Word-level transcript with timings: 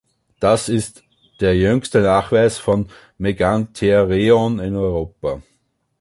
Das 0.39 0.67
ist 0.67 1.03
der 1.41 1.55
jüngste 1.55 2.01
Nachweis 2.01 2.57
von 2.57 2.89
"Megantereon" 3.19 4.57
in 4.57 4.75
Europa. 4.75 5.43